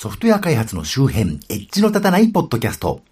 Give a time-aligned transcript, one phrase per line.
[0.00, 3.02] ソフトウェア開発の周辺、エッジの立たないポッドキャスト。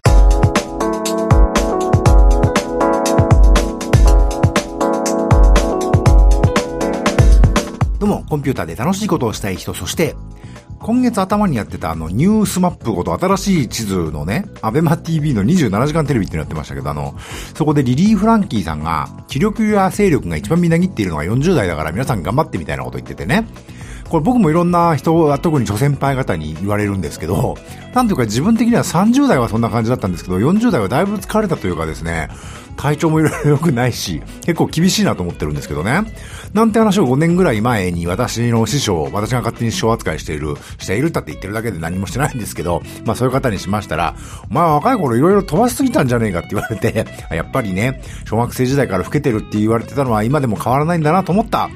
[7.99, 10.15] どうも、コンピューターで楽しいことをしたい人、そして、
[10.79, 17.15] 今月頭にやってたあの、ニュースマップごと新しい地図のね、アベマ TV の27時間テレビってなってましたけど、あの、
[17.53, 23.45] そこでリリー・フランキーさんが、気力や勢力が一番みなぎっているのが40代だから皆さん頑張ってみたいなこと言っててね。
[24.09, 27.55] これ僕もいろんな人、特に諸先輩方に言われるんですけど、
[27.93, 32.29] なんていうか自分的には30代はそんな感じだったんですけど、40代はだいぶ疲れたというかですね、
[32.75, 36.01] 体調もいろいろ良くないし、結構厳しいなと思ってるんですけどね。
[36.53, 44.15] なんて話を5年ぐらい前に私の師匠、私が勝手に師匠扱いしている、しているったって言ってるだけで何もしてないんですけど、まあそういう方にしましたら、
[44.49, 51.69] お前は若い頃いろいろ飛ばしすぎたんじゃねえかって言われて、やっぱりね、小学生時代から老けてるって言われてたのは今でも変わらないんだなと思った、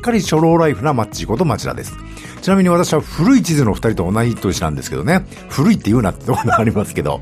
[0.00, 1.94] っかり初老ライフなマッチこと町田です。
[2.40, 5.26] ちなみに私は古い地図の二人と同じ年なんですけどね。
[5.50, 7.20] 古いって言うなってところがありますけど。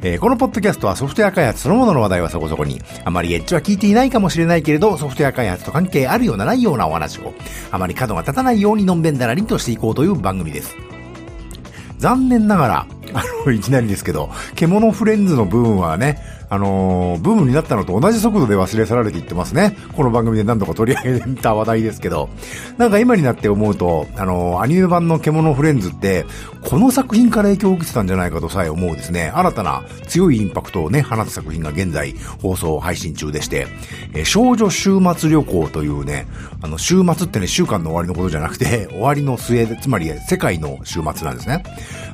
[0.00, 7.34] えー、このポッドキャストはソフトウェア開発そのものの話題はそこそこに、あまりエッジは聞いていないかもしれないけれど、ソフトウェア開発と関係あるようなないようなお話を、
[7.72, 10.76] あまり角が立たないようにのんべんだらりとしていこうという番組です。
[11.98, 16.18] 残念ながら、あの、いきなりですけど、獣フレンズの部分はね、
[16.50, 19.76] あのー、ブームになったのと同じ速度で忘れ去られていってますね。
[19.94, 22.30] この番組で何度か取り上げた話題ですけど。
[22.78, 26.24] なんか今になって思うと、あのー、アニメ版の獣フレンズって、
[26.62, 29.30] この作品から影響を受けてたんじゃないかとさえ思うですね。
[29.34, 33.66] 新たな強いインパクトをね、放つ作品が現在放送配信中でして、
[34.14, 36.26] えー、少女週末旅行というね、
[36.62, 41.62] あの、週末ってね、週間の終わりのことじゃなくて、終わりの末で、つまり世界の週末なんですね。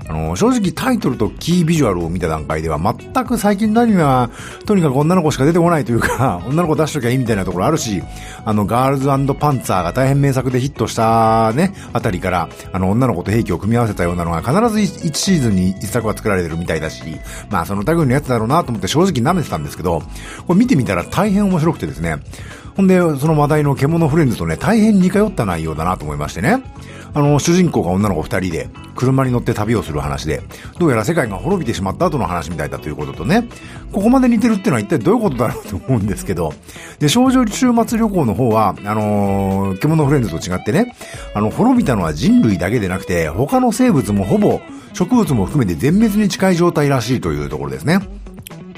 [0.09, 4.31] あの、正直タイトルとキービジュアルを見た段階では全く最近のアニメは
[4.67, 8.03] とにかく女の子しか出てこないというか、 女の子出しときゃいいみたいなところあるし、
[8.45, 17.03] あの、ガールズパンツァーが大変名作でヒットしたね、あたりから、あの、女の子と兵器を組み合わせたようなのが必ず1シーズンに1作は作られてるみたいだし、
[17.51, 20.03] まあその類のやつだろうなと思って正直舐めてたんですけど、
[20.47, 22.17] これ見てみたら大変面白くてですね、
[22.77, 26.63] ほんで、その話題の獣フレンズとね、大変似通った内容だなと思いましてね。
[27.15, 30.43] あの、主人公が女の子二人で、車に乗って旅をする話で、
[30.79, 33.49] どうやら世界が滅びてしまった後の話みたいだということとね、
[33.93, 36.53] ここまで似てるっていうのは一体どういうことだろうと思うんですけど、
[36.99, 40.95] で、少女週末旅行の方は、あのー、獣フレンズと違ってね、
[41.35, 44.61] あの、滅びたのは人類だけでなくて、他の生物もほぼ、
[44.93, 48.01] 植物も含めて全滅に近い状態らしいというところですね。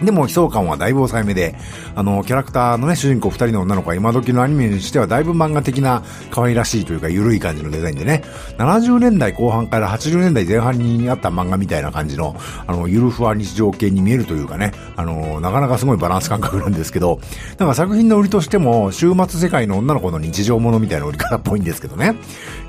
[0.02, 1.54] でも悲壮感はだいぶ抑えめで、
[1.94, 8.22] あの、キャラクターのね、主人公二人の女の子は今時のアニメにしてはだいぶ漫画的な可愛らしいというか緩い感じのデザインでね、
[8.58, 12.36] 70年代後半から80年代前半にあった漫画みたいな感じの、
[12.66, 17.18] あの、ゆるふわ日常系に見えるというかね、あの、なかなかすごいバランス感覚なんですけど、
[17.58, 22.16] なんか作品の売りとしても、週末世界の女の子の日常ものみたいな売り方っぽいんですけどね、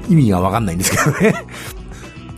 [0.09, 1.45] 意味がわかんないんですけどね。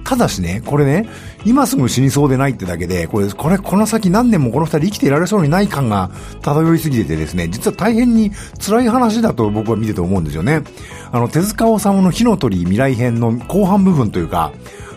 [0.09, 1.07] ただしね、これね、
[1.45, 6.09] 今すぐ死にそうでないってだけで、これ、これ、この先何年もこの二人生きていられそうにない感が
[6.41, 10.63] 漂いすぎててですね、実は大変に辛い話だと僕は見てて思うんですよね。
[11.11, 14.51] あの、手塚治虫の火の鳥未来編の後半部分というか、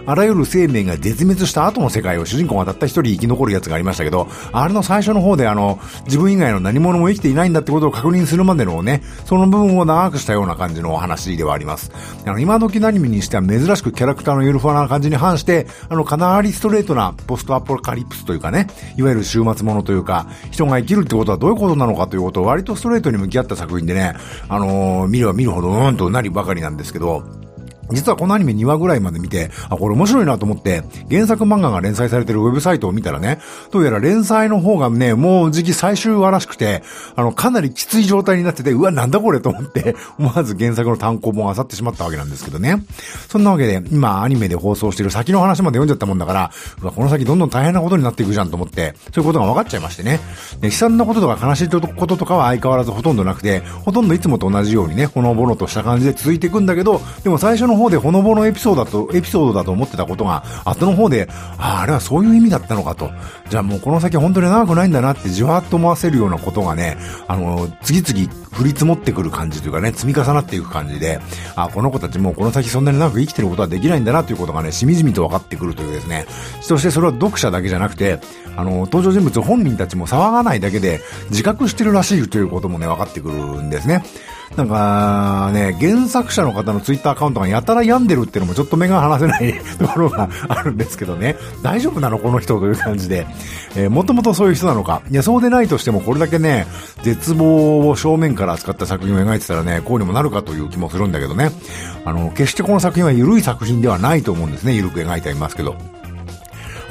[0.07, 11.93] あらゆる生命が絶滅した後の世界を主人公がたった一人生き残るやつがありましたけど、あれの最初の方であの、自分以外の何者も生きていないんだってことを確認するまでのね、その部分を長くしたような感じのお話ではあります。
[12.27, 24.15] あの、今時のアニメにしては珍しくキャラクターのゆるふわな感じに反して、あの、かなりストレートなポストアポカリプスというかね、いわゆる終末ものというか、人が生きるってことはどういうことなのかということを割とストレートに向き合った作品でね、
[24.49, 27.42] あのー、見れば見るほどうーんとなりばかりなんですけど、
[27.93, 33.39] 実はこのアニメ2話ぐらいまで見て、あ、これ面白いなと思って、原作漫画が連載されてるウェブサイトを見たらね、
[33.71, 36.83] どうやら連載の方がね、もう時期最終話らしくて、
[37.17, 42.85] あの、かなりきつい状態になってて、うわ、なんだこれと思って、思わず原作の単行本を漁ってしまったわけなんですけどね。
[43.29, 46.51] そんなわけで、今アニメで放送してる先の話まで読んじゃったもんだから、
[46.83, 50.21] うわ、この先どんどん大変なことになっていくじゃんと思って、そういうことが分かっちゃいましてね。
[50.61, 61.29] で悲惨なこととか悲しいこととかは相変わらずほとんどなくて、ほとんどいつもと同じようにね、ほのぼのとした感じで続いていくんだけど、でも最初の方方でほのぼのエピソードだと、エピソードだと思ってたことが、後の方で、
[61.59, 63.11] ああ、あれはそういう意味だったのかと。
[63.49, 66.97] じゃあもうこの先本当に長くないんだなってじわっと思わせるようなことがね、
[67.29, 71.21] あの、次々降り積もってくる感じというかね、積み重なっていく感じで、
[71.57, 76.27] あ、この子たちもこの先そんなに長く生きてることはできないんだなということがね、しみじみと分かってくるというですね、
[76.61, 78.21] そしてそれは読者だけじゃなくて、
[78.57, 81.01] あの、登場人物本人たちも騒がないだけで
[81.31, 84.03] 自覚してるらしいということもね、分かってくるんですね。
[84.57, 93.27] なんかね、原作者の方のツイッターアカウントがやたら病んでるっていうのもちょっと目が離せない ところがあるんですけどね、大丈夫なのこの人という感じで、
[93.77, 96.67] えー、もともとそういう人なのか、いや、そうでないとしてもこれだけね、
[97.03, 101.51] 絶望を正面から扱った作品を描いてたらね、こうにもなるかという気もするんだけどね、
[102.05, 105.77] あの、決してこの作品は緩い作品ではないと思うんですね、緩く描いてありますけど。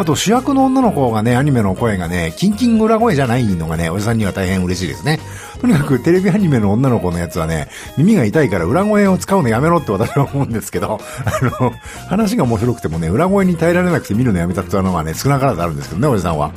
[0.01, 5.19] あと主役の女の子がね、アニメの声がね、キンキン裏声じゃないのがね、おじさんには大変嬉しいですね。
[5.59, 7.67] とにかくテレビアニメの女の子のやつはね、
[7.99, 11.71] 耳が痛いから裏声を使うのやめろって私は思うんですけど、あの、
[12.09, 16.51] 話が面白くてもね、裏声に耐えられなくて見るのやめたっていうのがね、少なからずあるんですけどね、おじさんは。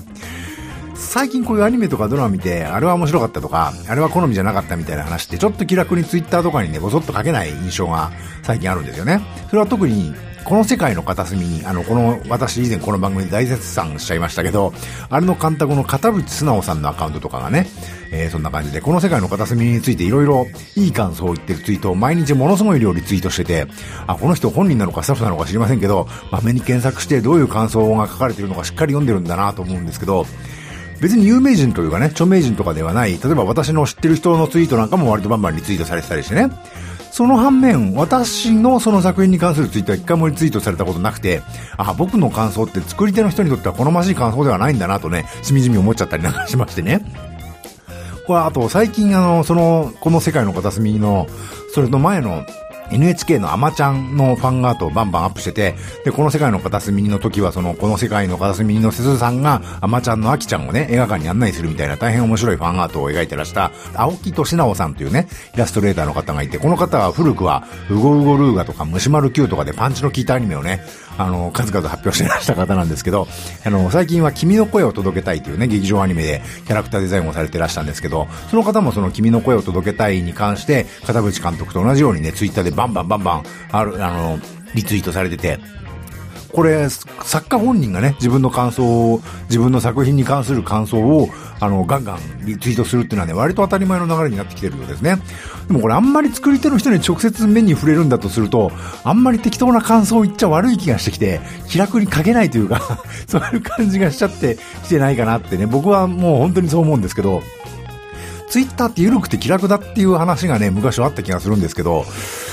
[0.94, 8.10] 最近こういうアニメとかドラマ見て、あれは面白かったとか、あれは好みじゃなかったみたいな話って、ちょっと気楽にツイッターとかにね、ぼそっと書けない印象が
[8.42, 9.20] 最近あるんですよね。
[9.50, 10.14] それは特に
[10.44, 14.74] この世界の片隅に、あの、この、私以前この番組で大絶賛しちゃいましたけど、
[15.08, 17.66] あれの監督の片渕素直さんのアカウントとかがね、
[18.12, 20.46] えー、そんな感じで、この世界の片隅についていろいろ
[20.76, 23.66] いい感想を言ってるツイートを毎日ものすごい量リツイートしてて、
[24.06, 30.26] あ、この人本人なのかスタッフなのか知りませんけど、まめに検索してどういう感想が書かれてるのかしっかり読んでるんだなと思うんですけど、
[31.00, 36.50] 別に有名人というかね、著名人とかではない、例えば私の知ってる人のツイートなんかも割とバンバンリツイートされてたりしてね、
[37.14, 41.42] その反面、私のその作品に関するツイートは一回もリツイートされたことなくて、
[41.76, 47.02] あ、僕の感想って作り手の人にとっては好ましい感想ではないんだなとね、しみじみ思っちゃったりなんかしましてね。
[48.26, 51.28] これあと最近あの、その、この世界の片隅の、
[51.72, 52.44] それの前の
[52.90, 70.80] NHK のアマちゃんのファンアートをバンバンアップしてて、で、この世界の片隅にの時は、その、この世界の片隅のせずさんが、アマちゃんのアキちゃんをね、映画館に案内するみたいな大変面白いファンアートを描いてらした、青木俊直さんというね、イラストレーターの方がいて、この方は古くは、ウゴウゴルーガとか、虫丸 Q とかでパンチの効いたアニメをね、
[71.16, 73.28] あの、数々発表してらした方なんですけど、
[73.64, 84.38] あの、最近は君の声を届けたいというね、劇場アニメでキャラクターデザインをされてらしたんですけど、その方もその君の声を届けたいに関して、片渕監督と同じようにね、ツイッターでバンバンバンバン、ある、あの、
[84.74, 85.58] リツイートされてて、
[86.54, 91.28] これ、作家本人がね、自分の感想を、自分の作品に関する感想を、
[91.58, 95.18] あの、ガンガンリツイートするっていうのはね、割と当たり前の流れになってきてるようですね。
[95.66, 98.70] でもこれあんまり作り手の人に直接目に触れるんだとすると、
[99.02, 107.42] あんまり適当な感想を言っちゃ悪い気がしてきて、気楽に書けないというか そういう感じがしちゃってきてないかなってね、僕はもう本当にそう思うんですけど、
[108.48, 112.04] ツイッターって緩くて気楽だっていう話がね、昔はあった気がするんですけど、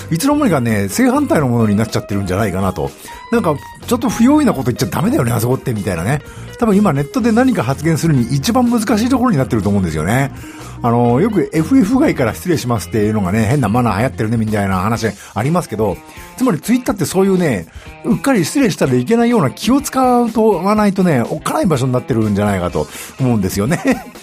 [0.09, 2.89] いつの間にかね、正反対のものになっちゃってるんじゃないかなと。
[3.31, 3.55] なんか、
[3.91, 6.21] ちょっと不用意なこと言っちゃダメだよね、あそこって、みたいなね。
[6.57, 10.31] 多分今ネットで何か発言するに一番難しいところになってると思うんですよね。
[10.81, 15.97] あの、よく FF 外から失礼しますっていうのがね、変なマナー流行ってるね、みたいな話ありますけど、
[16.37, 17.67] つまりツイッターってそういうね、
[18.05, 22.87] うっかり失礼したらいけないような気を使うとわないとね、おっかない場所になってるんじゃないかと
[23.19, 24.13] 思うんですよね。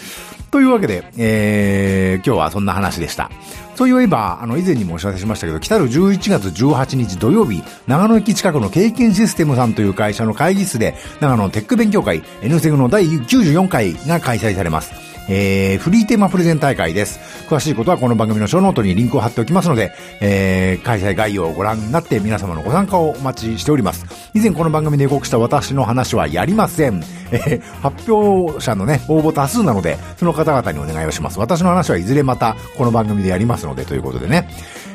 [0.51, 3.31] というわけで、えー、今日はそんな話でした。
[3.75, 15.08] そういえば、あの、以前にもお知らせしましたけど、来たる11月18日土曜日、長野駅近くの経験システムさんという会社の会議室で、長野テック勉強会、N セグの第94回が開催されます。
[15.29, 17.21] えー、フリーテーマプレゼン大会です。
[17.49, 24.07] 詳しいことはこの番組のショーノートにリンクを貼っておきますので、えー、開催概要をご覧になって皆様のご参加をお待ちしております。
[24.35, 27.03] 以前この番組で予告した私の話はやりません。
[27.31, 31.39] えー、発表者のね、応募多数なので、その方々にお願いをします。
[31.39, 34.49] 私の話はいずれまたこの番組でやりますので、ということでね。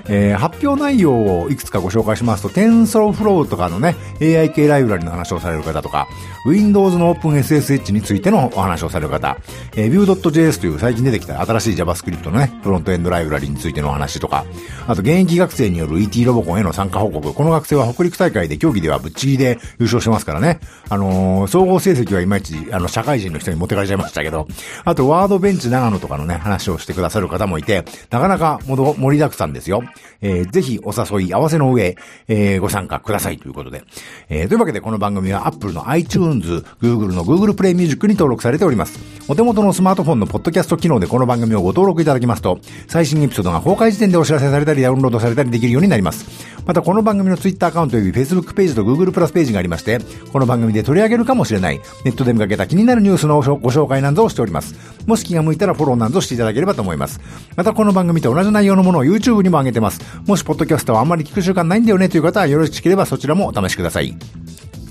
[0.08, 6.08] えー、発表内容をいくつかご紹介しますと、TensorFlow とかのね、AI 系ライブラリの話をされる方とか、
[6.46, 9.38] Windows の OpenSSH についてのお話をされる方、
[9.76, 14.46] えー、Vue.js という最近出てきた新しい JavaScript のね、フロントエンドライブラリについてのお話とか、
[14.88, 17.34] あと現役学生による ET ロボコンへの参加報告。
[17.34, 20.60] この学生は北陸大会で競技ではぶっちぎりで優勝してますからね。
[20.90, 24.48] あのー、総合成績はいまいち、あの、社会人の人に持ってかれちゃいましたけど、
[24.84, 29.84] あとワードベンチ長野とかのね、話をしてくださる方もいて、なかなか盛りだくさんですよ。
[30.22, 31.96] えー、ぜひお誘い合わせの上、
[32.28, 33.84] えー、ご参加くださいということで。
[34.30, 39.00] えー、というわけでこの番組は Apple の iTunes、Google の Google Play Music に登録されております。
[39.28, 46.53] お手元のスマートフォンのポッドキャスト機能でこの番組をご登録いただきますと、最新エピソードが公開時点でお知らせされたりダウンロードされたりできるようになります。
[46.66, 50.00] またこの番組の Twitter アカウントより Facebook ページと Google プラスページがありまして、
[50.32, 54.76] この番組で取り上げるかもしれない、ネットで見かけた気になるニュースのご紹介なんぞをしております。
[55.06, 57.20] もし気が向いたらフォローなんぞしていただければと思います。
[57.58, 60.00] またこの番組と同じ内容のものを YouTube にも上げてます。
[60.26, 64.16] もしポッドキャストはあんまり聞く習慣ないんだよねという方はよろしければそちらもお試しください。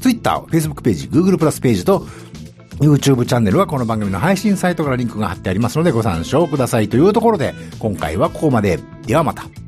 [0.01, 2.07] Twitter、Facebook ページ、Google プラスページと
[2.81, 8.79] YouTube チャンネルはこの番組の配信サイトからリンクが貼ってありますのでご参照くださいというところで今回はここまで。
[9.07, 9.62] ではまた。